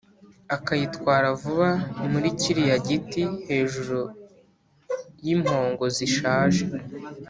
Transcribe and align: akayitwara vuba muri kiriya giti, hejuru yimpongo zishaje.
akayitwara 0.55 1.27
vuba 1.41 1.69
muri 2.11 2.27
kiriya 2.39 2.77
giti, 2.87 3.23
hejuru 3.49 3.99
yimpongo 5.25 5.83
zishaje. 5.95 6.63